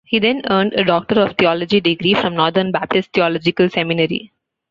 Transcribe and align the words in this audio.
He 0.03 0.17
then 0.17 0.41
earned 0.49 0.73
a 0.73 0.83
Doctor 0.83 1.21
of 1.21 1.37
Theology 1.37 1.79
degree 1.79 2.15
from 2.15 2.33
Northern 2.33 2.71
Baptist 2.71 3.13
Theological 3.13 3.69
Seminary. 3.69 4.31